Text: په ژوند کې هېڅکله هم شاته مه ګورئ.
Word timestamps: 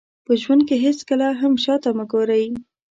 په 0.25 0.31
ژوند 0.41 0.61
کې 0.67 0.75
هېڅکله 0.85 1.27
هم 1.41 1.53
شاته 1.63 1.89
مه 1.97 2.05
ګورئ. 2.11 2.45